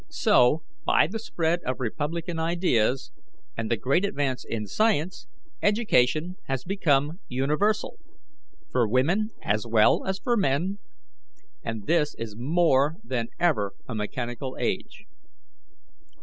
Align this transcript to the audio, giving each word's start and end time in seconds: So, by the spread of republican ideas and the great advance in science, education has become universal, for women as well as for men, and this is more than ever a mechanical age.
So, 0.09 0.63
by 0.83 1.05
the 1.05 1.19
spread 1.19 1.59
of 1.63 1.79
republican 1.79 2.39
ideas 2.39 3.11
and 3.55 3.69
the 3.69 3.77
great 3.77 4.03
advance 4.03 4.43
in 4.43 4.65
science, 4.65 5.27
education 5.61 6.37
has 6.47 6.63
become 6.63 7.19
universal, 7.27 7.99
for 8.71 8.87
women 8.87 9.29
as 9.43 9.67
well 9.67 10.03
as 10.07 10.17
for 10.17 10.35
men, 10.35 10.79
and 11.63 11.85
this 11.85 12.15
is 12.15 12.35
more 12.35 12.95
than 13.03 13.27
ever 13.39 13.73
a 13.87 13.93
mechanical 13.93 14.57
age. 14.59 15.05